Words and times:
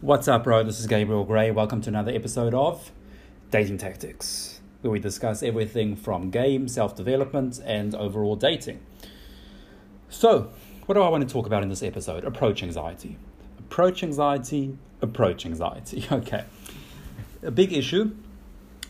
What's 0.00 0.28
up, 0.28 0.44
bro? 0.44 0.62
This 0.62 0.78
is 0.78 0.86
Gabriel 0.86 1.24
Gray. 1.24 1.50
Welcome 1.50 1.80
to 1.80 1.88
another 1.88 2.12
episode 2.12 2.54
of 2.54 2.92
Dating 3.50 3.78
Tactics, 3.78 4.60
where 4.80 4.92
we 4.92 5.00
discuss 5.00 5.42
everything 5.42 5.96
from 5.96 6.30
game, 6.30 6.68
self 6.68 6.94
development, 6.94 7.58
and 7.64 7.96
overall 7.96 8.36
dating. 8.36 8.78
So, 10.08 10.52
what 10.86 10.94
do 10.94 11.02
I 11.02 11.08
want 11.08 11.26
to 11.26 11.32
talk 11.32 11.46
about 11.46 11.64
in 11.64 11.68
this 11.68 11.82
episode? 11.82 12.24
Approach 12.24 12.62
anxiety. 12.62 13.18
Approach 13.58 14.04
anxiety, 14.04 14.78
approach 15.02 15.44
anxiety. 15.44 16.06
Okay. 16.12 16.44
A 17.42 17.50
big 17.50 17.72
issue, 17.72 18.14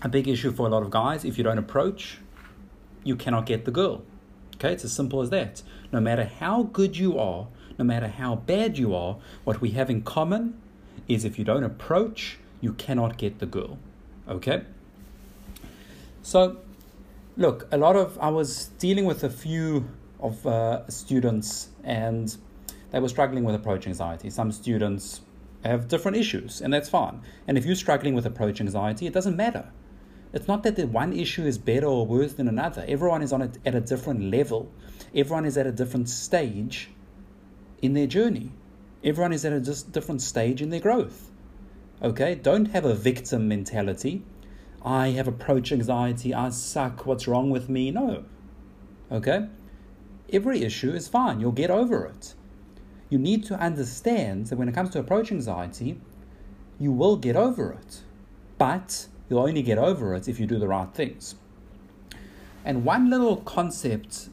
a 0.02 0.10
big 0.10 0.28
issue 0.28 0.52
for 0.52 0.66
a 0.66 0.70
lot 0.70 0.82
of 0.82 0.90
guys. 0.90 1.24
If 1.24 1.38
you 1.38 1.44
don't 1.44 1.56
approach, 1.56 2.18
you 3.02 3.16
cannot 3.16 3.46
get 3.46 3.64
the 3.64 3.70
girl. 3.70 4.02
Okay, 4.56 4.74
it's 4.74 4.84
as 4.84 4.92
simple 4.92 5.22
as 5.22 5.30
that. 5.30 5.62
No 5.90 6.00
matter 6.00 6.24
how 6.24 6.64
good 6.64 6.98
you 6.98 7.18
are, 7.18 7.48
no 7.78 7.86
matter 7.86 8.08
how 8.08 8.36
bad 8.36 8.76
you 8.76 8.94
are, 8.94 9.16
what 9.44 9.62
we 9.62 9.70
have 9.70 9.88
in 9.88 10.02
common 10.02 10.60
is 11.06 11.24
if 11.24 11.38
you 11.38 11.44
don't 11.44 11.64
approach, 11.64 12.38
you 12.60 12.72
cannot 12.72 13.18
get 13.18 13.38
the 13.38 13.46
girl. 13.46 13.78
Okay? 14.28 14.62
So, 16.22 16.58
look, 17.36 17.68
a 17.70 17.78
lot 17.78 17.96
of, 17.96 18.18
I 18.20 18.28
was 18.28 18.66
dealing 18.78 19.04
with 19.04 19.24
a 19.24 19.30
few 19.30 19.88
of 20.20 20.46
uh, 20.46 20.88
students 20.88 21.68
and 21.84 22.36
they 22.90 23.00
were 23.00 23.08
struggling 23.08 23.44
with 23.44 23.54
approach 23.54 23.86
anxiety. 23.86 24.30
Some 24.30 24.50
students 24.52 25.20
have 25.64 25.88
different 25.88 26.16
issues, 26.16 26.60
and 26.60 26.72
that's 26.72 26.88
fine. 26.88 27.20
And 27.46 27.58
if 27.58 27.66
you're 27.66 27.74
struggling 27.74 28.14
with 28.14 28.24
approach 28.26 28.60
anxiety, 28.60 29.06
it 29.06 29.12
doesn't 29.12 29.36
matter. 29.36 29.70
It's 30.32 30.46
not 30.46 30.62
that 30.62 30.76
the 30.76 30.86
one 30.86 31.12
issue 31.12 31.44
is 31.44 31.58
better 31.58 31.86
or 31.86 32.06
worse 32.06 32.34
than 32.34 32.48
another. 32.48 32.84
Everyone 32.86 33.22
is 33.22 33.32
on 33.32 33.42
it 33.42 33.58
at 33.64 33.74
a 33.74 33.80
different 33.80 34.30
level. 34.30 34.70
Everyone 35.14 35.46
is 35.46 35.56
at 35.56 35.66
a 35.66 35.72
different 35.72 36.08
stage 36.08 36.90
in 37.80 37.94
their 37.94 38.06
journey. 38.06 38.52
Everyone 39.04 39.32
is 39.32 39.44
at 39.44 39.52
a 39.52 39.60
just 39.60 39.92
different 39.92 40.22
stage 40.22 40.60
in 40.60 40.70
their 40.70 40.80
growth. 40.80 41.30
Okay? 42.02 42.34
Don't 42.34 42.66
have 42.66 42.84
a 42.84 42.94
victim 42.94 43.48
mentality. 43.48 44.22
I 44.82 45.08
have 45.08 45.28
approach 45.28 45.72
anxiety. 45.72 46.34
I 46.34 46.50
suck. 46.50 47.06
What's 47.06 47.28
wrong 47.28 47.50
with 47.50 47.68
me? 47.68 47.90
No. 47.90 48.24
Okay? 49.10 49.48
Every 50.32 50.62
issue 50.62 50.90
is 50.90 51.08
fine. 51.08 51.40
You'll 51.40 51.52
get 51.52 51.70
over 51.70 52.06
it. 52.06 52.34
You 53.08 53.18
need 53.18 53.44
to 53.46 53.54
understand 53.54 54.48
that 54.48 54.56
when 54.56 54.68
it 54.68 54.74
comes 54.74 54.90
to 54.90 54.98
approach 54.98 55.32
anxiety, 55.32 56.00
you 56.78 56.92
will 56.92 57.16
get 57.16 57.36
over 57.36 57.72
it. 57.72 58.02
But 58.58 59.06
you'll 59.28 59.40
only 59.40 59.62
get 59.62 59.78
over 59.78 60.14
it 60.14 60.28
if 60.28 60.38
you 60.38 60.46
do 60.46 60.58
the 60.58 60.68
right 60.68 60.92
things. 60.92 61.36
And 62.64 62.84
one 62.84 63.08
little 63.08 63.36
concept 63.36 64.28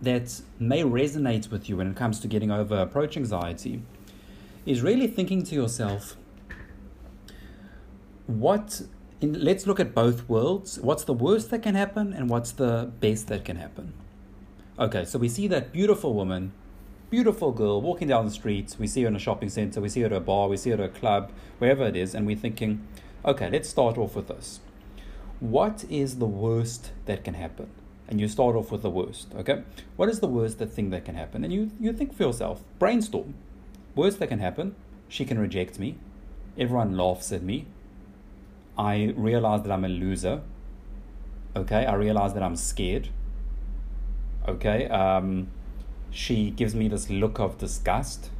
that 0.00 0.40
may 0.58 0.82
resonate 0.82 1.50
with 1.50 1.68
you 1.68 1.76
when 1.78 1.90
it 1.90 1.96
comes 1.96 2.20
to 2.20 2.28
getting 2.28 2.50
over 2.50 2.76
approach 2.76 3.16
anxiety 3.16 3.82
is 4.66 4.82
really 4.82 5.06
thinking 5.06 5.42
to 5.44 5.54
yourself, 5.54 6.16
what 8.26 8.82
in, 9.20 9.42
let's 9.42 9.66
look 9.66 9.80
at 9.80 9.94
both 9.94 10.28
worlds. 10.28 10.78
What's 10.80 11.04
the 11.04 11.14
worst 11.14 11.50
that 11.50 11.62
can 11.62 11.74
happen 11.74 12.12
and 12.12 12.28
what's 12.28 12.52
the 12.52 12.90
best 13.00 13.28
that 13.28 13.44
can 13.44 13.56
happen? 13.56 13.94
Okay, 14.78 15.04
so 15.04 15.18
we 15.18 15.28
see 15.28 15.48
that 15.48 15.72
beautiful 15.72 16.12
woman, 16.12 16.52
beautiful 17.08 17.52
girl 17.52 17.80
walking 17.80 18.08
down 18.08 18.26
the 18.26 18.30
streets. 18.30 18.78
We 18.78 18.86
see 18.86 19.02
her 19.02 19.08
in 19.08 19.16
a 19.16 19.20
shopping 19.20 19.48
center, 19.48 19.80
we 19.80 19.88
see 19.88 20.00
her 20.00 20.06
at 20.06 20.12
a 20.12 20.20
bar, 20.20 20.48
we 20.48 20.58
see 20.58 20.70
her 20.70 20.76
at 20.76 20.80
a 20.80 20.88
club, 20.88 21.32
wherever 21.58 21.84
it 21.84 21.96
is, 21.96 22.14
and 22.14 22.26
we're 22.26 22.36
thinking, 22.36 22.86
okay, 23.24 23.48
let's 23.48 23.68
start 23.68 23.96
off 23.96 24.16
with 24.16 24.28
this. 24.28 24.60
What 25.40 25.84
is 25.88 26.18
the 26.18 26.26
worst 26.26 26.92
that 27.06 27.24
can 27.24 27.34
happen? 27.34 27.70
And 28.08 28.20
you 28.20 28.28
start 28.28 28.54
off 28.54 28.70
with 28.70 28.82
the 28.82 28.90
worst, 28.90 29.28
okay? 29.34 29.62
What 29.96 30.08
is 30.08 30.20
the 30.20 30.28
worst 30.28 30.58
thing 30.58 30.90
that 30.90 31.04
can 31.04 31.14
happen? 31.14 31.42
And 31.44 31.52
you, 31.52 31.70
you 31.80 31.92
think 31.92 32.14
for 32.14 32.22
yourself, 32.22 32.62
brainstorm. 32.78 33.34
Worst 33.94 34.18
that 34.20 34.28
can 34.28 34.38
happen, 34.38 34.76
she 35.08 35.24
can 35.24 35.38
reject 35.38 35.78
me. 35.78 35.96
Everyone 36.58 36.96
laughs 36.96 37.32
at 37.32 37.42
me. 37.42 37.66
I 38.78 39.14
realize 39.16 39.62
that 39.62 39.72
I'm 39.72 39.84
a 39.84 39.88
loser. 39.88 40.42
Okay, 41.56 41.86
I 41.86 41.94
realize 41.94 42.34
that 42.34 42.42
I'm 42.42 42.56
scared. 42.56 43.08
Okay, 44.46 44.86
um, 44.88 45.48
she 46.10 46.50
gives 46.50 46.74
me 46.74 46.88
this 46.88 47.10
look 47.10 47.40
of 47.40 47.58
disgust. 47.58 48.30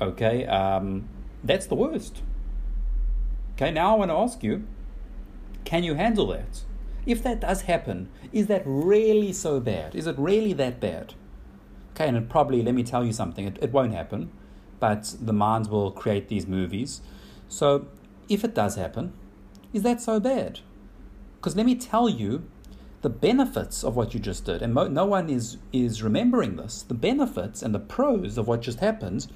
Okay, 0.00 0.46
um, 0.46 1.08
that's 1.42 1.66
the 1.66 1.74
worst. 1.74 2.22
Okay, 3.54 3.70
now 3.70 3.94
I 3.94 3.98
want 3.98 4.10
to 4.10 4.16
ask 4.16 4.42
you 4.42 4.66
can 5.64 5.84
you 5.84 5.94
handle 5.94 6.26
that? 6.28 6.62
If 7.04 7.22
that 7.22 7.40
does 7.40 7.62
happen, 7.62 8.08
is 8.32 8.46
that 8.46 8.62
really 8.64 9.32
so 9.32 9.60
bad? 9.60 9.94
Is 9.94 10.06
it 10.06 10.16
really 10.18 10.52
that 10.54 10.80
bad? 10.80 11.14
Okay, 11.94 12.08
and 12.08 12.28
probably, 12.28 12.62
let 12.62 12.74
me 12.74 12.82
tell 12.82 13.04
you 13.04 13.12
something, 13.12 13.46
it, 13.46 13.58
it 13.60 13.72
won't 13.72 13.92
happen, 13.92 14.30
but 14.80 15.14
the 15.20 15.32
minds 15.32 15.68
will 15.68 15.90
create 15.90 16.28
these 16.28 16.46
movies. 16.46 17.02
So, 17.48 17.86
if 18.28 18.44
it 18.44 18.54
does 18.54 18.76
happen, 18.76 19.12
is 19.72 19.82
that 19.82 20.00
so 20.00 20.20
bad? 20.20 20.60
Because 21.36 21.56
let 21.56 21.66
me 21.66 21.74
tell 21.74 22.08
you 22.08 22.44
the 23.02 23.10
benefits 23.10 23.82
of 23.82 23.96
what 23.96 24.14
you 24.14 24.20
just 24.20 24.44
did, 24.44 24.62
and 24.62 24.72
mo- 24.72 24.86
no 24.86 25.04
one 25.04 25.28
is, 25.28 25.58
is 25.72 26.02
remembering 26.02 26.56
this. 26.56 26.82
The 26.82 26.94
benefits 26.94 27.62
and 27.62 27.74
the 27.74 27.80
pros 27.80 28.38
of 28.38 28.46
what 28.46 28.62
just 28.62 28.80
happened 28.80 29.26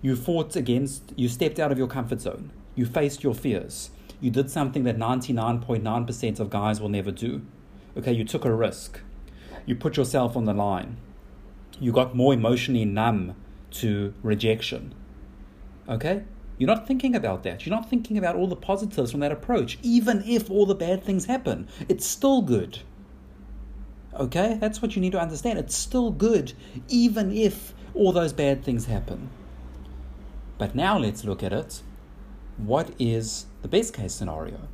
you 0.00 0.14
fought 0.14 0.54
against, 0.54 1.12
you 1.16 1.28
stepped 1.28 1.58
out 1.58 1.72
of 1.72 1.78
your 1.78 1.88
comfort 1.88 2.20
zone, 2.20 2.52
you 2.76 2.86
faced 2.86 3.24
your 3.24 3.34
fears, 3.34 3.90
you 4.20 4.30
did 4.30 4.50
something 4.50 4.84
that 4.84 4.98
99.9% 4.98 6.40
of 6.40 6.50
guys 6.50 6.80
will 6.80 6.88
never 6.88 7.10
do. 7.10 7.42
Okay, 7.96 8.12
you 8.12 8.24
took 8.24 8.44
a 8.44 8.52
risk. 8.52 9.00
You 9.66 9.76
put 9.76 9.96
yourself 9.96 10.36
on 10.36 10.44
the 10.44 10.54
line. 10.54 10.96
You 11.80 11.92
got 11.92 12.16
more 12.16 12.34
emotionally 12.34 12.84
numb 12.84 13.36
to 13.72 14.14
rejection. 14.22 14.94
Okay? 15.88 16.24
You're 16.56 16.66
not 16.68 16.86
thinking 16.86 17.14
about 17.14 17.44
that. 17.44 17.64
You're 17.64 17.74
not 17.74 17.88
thinking 17.88 18.18
about 18.18 18.34
all 18.34 18.48
the 18.48 18.56
positives 18.56 19.12
from 19.12 19.20
that 19.20 19.30
approach. 19.30 19.78
Even 19.82 20.22
if 20.26 20.50
all 20.50 20.66
the 20.66 20.74
bad 20.74 21.04
things 21.04 21.26
happen, 21.26 21.68
it's 21.88 22.04
still 22.04 22.42
good. 22.42 22.80
Okay? 24.14 24.58
That's 24.60 24.82
what 24.82 24.96
you 24.96 25.02
need 25.02 25.12
to 25.12 25.20
understand. 25.20 25.58
It's 25.58 25.76
still 25.76 26.10
good, 26.10 26.54
even 26.88 27.32
if 27.32 27.74
all 27.94 28.12
those 28.12 28.32
bad 28.32 28.64
things 28.64 28.86
happen. 28.86 29.30
But 30.56 30.74
now 30.74 30.98
let's 30.98 31.24
look 31.24 31.44
at 31.44 31.52
it 31.52 31.82
what 32.58 32.90
is 32.98 33.46
the 33.62 33.68
best 33.68 33.94
case 33.94 34.12
scenario? 34.12 34.68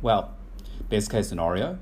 Well, 0.00 0.34
best 0.88 1.10
case 1.10 1.28
scenario, 1.28 1.78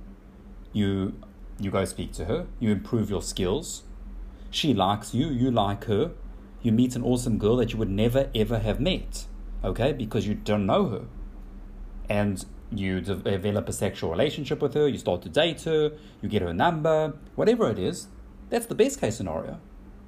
you 0.73 1.15
you 1.59 1.71
go 1.71 1.85
speak 1.85 2.13
to 2.13 2.27
her, 2.27 2.47
you 2.61 2.71
improve 2.71 3.09
your 3.09 3.23
skills. 3.23 3.83
She 4.51 4.75
likes 4.75 5.15
you, 5.15 5.29
you 5.29 5.51
like 5.51 5.85
her. 5.85 6.13
You 6.63 6.73
meet 6.73 6.97
an 6.97 7.03
awesome 7.03 7.39
girl 7.39 7.57
that 7.57 7.73
you 7.73 7.79
would 7.79 7.91
never 7.91 8.31
ever 8.35 8.59
have 8.59 8.81
met, 8.81 9.27
okay? 9.63 9.93
Because 9.93 10.27
you 10.27 10.35
don't 10.35 10.67
know 10.67 10.89
her. 10.89 11.05
And 12.09 12.45
you 12.71 13.01
develop 13.01 13.69
a 13.69 13.73
sexual 13.73 14.11
relationship 14.11 14.61
with 14.61 14.75
her, 14.75 14.89
you 14.89 14.99
start 14.99 15.23
to 15.23 15.29
date 15.29 15.63
her, 15.63 15.93
you 16.21 16.29
get 16.29 16.43
her 16.43 16.53
number, 16.53 17.15
whatever 17.37 17.71
it 17.71 17.79
is, 17.79 18.09
that's 18.51 18.67
the 18.67 18.75
best 18.75 19.01
case 19.01 19.17
scenario. 19.17 19.61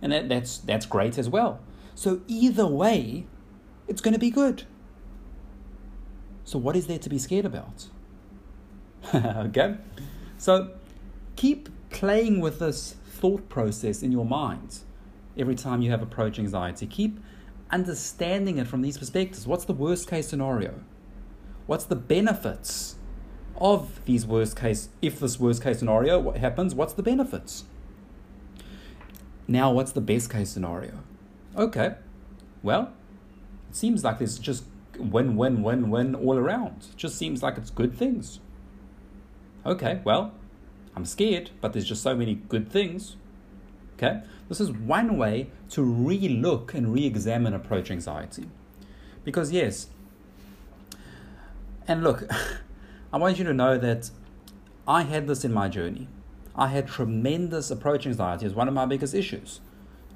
And 0.02 0.12
that, 0.12 0.28
that's 0.28 0.58
that's 0.58 0.86
great 0.86 1.18
as 1.18 1.28
well. 1.28 1.60
So 1.94 2.20
either 2.28 2.66
way, 2.66 3.26
it's 3.88 4.00
going 4.00 4.14
to 4.14 4.20
be 4.20 4.30
good. 4.30 4.64
So, 6.48 6.58
what 6.58 6.76
is 6.76 6.86
there 6.86 6.98
to 6.98 7.10
be 7.10 7.18
scared 7.18 7.44
about? 7.44 7.88
okay? 9.14 9.76
So, 10.38 10.70
keep 11.36 11.68
playing 11.90 12.40
with 12.40 12.58
this 12.58 12.96
thought 13.06 13.50
process 13.50 14.02
in 14.02 14.12
your 14.12 14.24
mind 14.24 14.78
every 15.36 15.54
time 15.54 15.82
you 15.82 15.90
have 15.90 16.00
approach 16.00 16.38
anxiety. 16.38 16.86
Keep 16.86 17.20
understanding 17.70 18.56
it 18.56 18.66
from 18.66 18.80
these 18.80 18.96
perspectives. 18.96 19.46
What's 19.46 19.66
the 19.66 19.74
worst 19.74 20.08
case 20.08 20.26
scenario? 20.26 20.80
What's 21.66 21.84
the 21.84 21.96
benefits 21.96 22.96
of 23.58 24.02
these 24.06 24.24
worst 24.24 24.56
case, 24.56 24.88
if 25.02 25.20
this 25.20 25.38
worst 25.38 25.62
case 25.62 25.80
scenario 25.80 26.18
what 26.18 26.38
happens, 26.38 26.74
what's 26.74 26.94
the 26.94 27.02
benefits? 27.02 27.64
Now, 29.46 29.70
what's 29.70 29.92
the 29.92 30.00
best 30.00 30.30
case 30.30 30.48
scenario? 30.48 31.00
Okay, 31.54 31.96
well, 32.62 32.94
it 33.68 33.76
seems 33.76 34.02
like 34.02 34.16
there's 34.16 34.38
just 34.38 34.64
win, 34.98 35.36
win, 35.36 35.62
win, 35.62 35.90
win 35.90 36.14
all 36.14 36.36
around. 36.36 36.88
It 36.90 36.96
just 36.96 37.16
seems 37.16 37.42
like 37.42 37.56
it's 37.56 37.70
good 37.70 37.94
things. 37.94 38.40
Okay, 39.64 40.00
well, 40.04 40.32
I'm 40.96 41.04
scared, 41.04 41.50
but 41.60 41.72
there's 41.72 41.84
just 41.86 42.02
so 42.02 42.14
many 42.14 42.34
good 42.34 42.70
things. 42.70 43.16
Okay, 43.96 44.22
this 44.48 44.60
is 44.60 44.70
one 44.70 45.16
way 45.16 45.50
to 45.70 45.82
re 45.82 46.28
look 46.28 46.74
and 46.74 46.92
re 46.92 47.04
examine 47.04 47.54
approach 47.54 47.90
anxiety. 47.90 48.48
Because, 49.24 49.52
yes, 49.52 49.88
and 51.86 52.02
look, 52.02 52.24
I 53.12 53.16
want 53.16 53.38
you 53.38 53.44
to 53.44 53.54
know 53.54 53.78
that 53.78 54.10
I 54.86 55.02
had 55.02 55.26
this 55.26 55.44
in 55.44 55.52
my 55.52 55.68
journey. 55.68 56.08
I 56.54 56.68
had 56.68 56.88
tremendous 56.88 57.70
approach 57.70 58.06
anxiety 58.06 58.46
as 58.46 58.54
one 58.54 58.68
of 58.68 58.74
my 58.74 58.86
biggest 58.86 59.14
issues. 59.14 59.60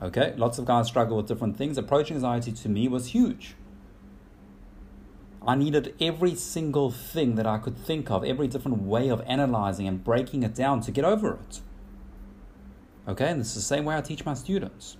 Okay, 0.02 0.34
lots 0.36 0.58
of 0.58 0.64
guys 0.64 0.88
struggle 0.88 1.16
with 1.16 1.26
different 1.26 1.56
things. 1.56 1.78
Approach 1.78 2.10
anxiety 2.10 2.52
to 2.52 2.68
me 2.68 2.88
was 2.88 3.08
huge. 3.08 3.54
I 5.46 5.56
needed 5.56 5.94
every 6.00 6.34
single 6.36 6.90
thing 6.90 7.34
that 7.34 7.46
I 7.46 7.58
could 7.58 7.76
think 7.76 8.10
of, 8.10 8.24
every 8.24 8.46
different 8.46 8.82
way 8.82 9.08
of 9.08 9.20
analyzing 9.26 9.88
and 9.88 10.02
breaking 10.02 10.44
it 10.44 10.54
down 10.54 10.80
to 10.82 10.92
get 10.92 11.04
over 11.04 11.32
it. 11.34 11.60
Okay, 13.08 13.28
and 13.28 13.40
this 13.40 13.48
is 13.48 13.54
the 13.56 13.60
same 13.62 13.84
way 13.84 13.96
I 13.96 14.00
teach 14.00 14.24
my 14.24 14.34
students. 14.34 14.96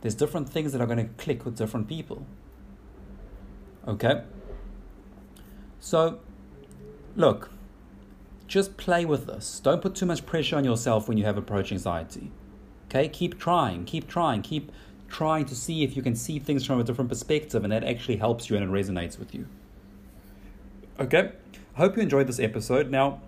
There's 0.00 0.16
different 0.16 0.48
things 0.48 0.72
that 0.72 0.80
are 0.80 0.86
going 0.86 0.98
to 0.98 1.12
click 1.14 1.44
with 1.44 1.56
different 1.56 1.88
people. 1.88 2.26
Okay? 3.86 4.22
So, 5.78 6.18
look, 7.14 7.50
just 8.48 8.76
play 8.76 9.04
with 9.04 9.26
this. 9.26 9.60
Don't 9.60 9.80
put 9.80 9.94
too 9.94 10.06
much 10.06 10.26
pressure 10.26 10.56
on 10.56 10.64
yourself 10.64 11.06
when 11.06 11.16
you 11.16 11.24
have 11.24 11.38
approach 11.38 11.70
anxiety. 11.70 12.32
Okay? 12.86 13.08
Keep 13.08 13.38
trying, 13.38 13.84
keep 13.84 14.08
trying, 14.08 14.42
keep 14.42 14.72
trying 15.08 15.44
to 15.44 15.54
see 15.54 15.84
if 15.84 15.96
you 15.96 16.02
can 16.02 16.16
see 16.16 16.40
things 16.40 16.66
from 16.66 16.80
a 16.80 16.84
different 16.84 17.08
perspective, 17.08 17.62
and 17.62 17.72
that 17.72 17.84
actually 17.84 18.16
helps 18.16 18.50
you 18.50 18.56
and 18.56 18.64
it 18.64 18.70
resonates 18.70 19.18
with 19.18 19.32
you. 19.34 19.46
Okay? 21.00 21.32
I 21.76 21.78
hope 21.78 21.96
you 21.96 22.02
enjoyed 22.02 22.26
this 22.26 22.38
episode. 22.38 22.90
Now, 22.90 23.22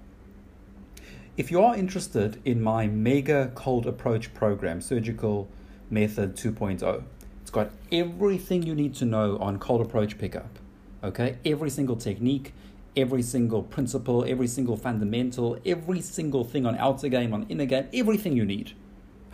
if 1.39 1.51
you 1.51 1.63
are 1.63 1.75
interested 1.75 2.41
in 2.45 2.61
my 2.61 2.87
mega 2.87 3.51
cold 3.55 3.87
approach 3.87 4.35
program, 4.35 4.83
Surgical 4.83 5.49
Method 5.89 6.37
2.0, 6.37 7.05
it's 7.41 7.51
got 7.51 7.71
everything 7.91 8.63
you 8.63 8.75
need 8.75 8.95
to 8.97 9.07
know 9.07 9.39
on 9.39 9.59
cold 9.59 9.81
approach 9.81 10.19
pickup. 10.19 10.59
Okay? 11.03 11.39
Every 11.47 11.71
single 11.71 11.97
technique, 11.97 12.53
every 12.95 13.23
single 13.23 13.63
principle, 13.63 14.23
every 14.29 14.49
single 14.49 14.77
fundamental, 14.77 15.59
every 15.65 16.03
single 16.03 16.45
thing 16.45 16.67
on 16.67 16.77
outer 16.77 17.09
game, 17.09 17.33
on 17.33 17.47
inner 17.49 17.65
game, 17.65 17.89
everything 17.95 18.37
you 18.37 18.45
need. 18.45 18.73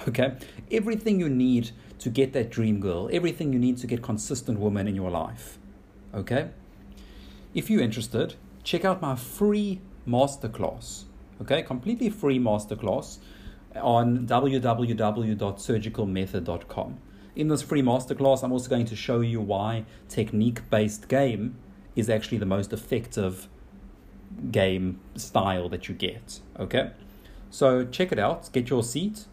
Okay? 0.07 0.37
Everything 0.71 1.19
you 1.19 1.29
need 1.29 1.73
to 1.99 2.09
get 2.09 2.33
that 2.35 2.51
dream 2.51 2.79
girl, 2.79 3.11
everything 3.13 3.53
you 3.53 3.59
need 3.59 3.79
to 3.79 3.89
get 3.89 4.01
consistent 4.01 4.61
woman 4.61 4.87
in 4.87 4.95
your 4.95 5.11
life. 5.11 5.59
Okay? 6.15 6.51
If 7.55 7.71
you're 7.71 7.83
interested, 7.83 8.35
check 8.63 8.85
out 8.85 9.01
my 9.01 9.17
free 9.17 9.81
masterclass 10.07 11.05
okay? 11.41 11.63
Completely 11.63 12.11
free 12.11 12.39
masterclass 12.39 13.19
on 13.77 14.27
www.surgicalmethod.com 14.27 16.99
in 17.37 17.49
this 17.49 17.61
free 17.63 17.83
masterclass 17.83 18.43
i'm 18.43 18.51
also 18.51 18.71
going 18.71 18.87
to 18.87 18.97
show 18.97 19.21
you 19.21 19.41
why 19.41 19.85
technique 20.09 20.69
based 20.71 21.07
game 21.09 21.55
is 21.95 22.11
actually 22.11 22.39
the 22.39 22.47
most 22.47 22.73
effective 22.73 23.47
game 24.51 24.99
style 25.15 25.69
that 25.69 25.89
you 25.89 25.95
get 25.95 26.41
okay? 26.59 26.91
So 27.51 27.87
check 27.87 28.13
it 28.13 28.19
out. 28.19 28.53
Get 28.53 28.69
your 28.69 28.83
seat. 28.83 29.25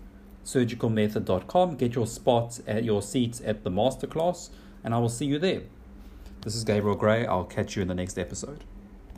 surgicalmethod.com 0.43 1.75
get 1.75 1.95
your 1.95 2.07
spot 2.07 2.59
at 2.67 2.83
your 2.83 3.01
seat 3.01 3.41
at 3.41 3.63
the 3.63 3.71
masterclass 3.71 4.49
and 4.83 4.93
i 4.93 4.99
will 4.99 5.09
see 5.09 5.25
you 5.25 5.39
there 5.39 5.63
this 6.45 6.55
is 6.55 6.63
gabriel 6.63 6.95
gray. 6.95 7.25
I'll 7.25 7.43
catch 7.43 7.75
you 7.75 7.81
in 7.81 7.89
the 7.89 7.95
next 7.95 8.17
episode 8.17 8.63